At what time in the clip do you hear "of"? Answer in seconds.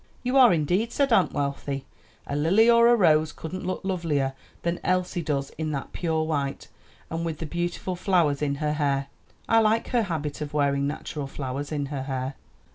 10.41-10.55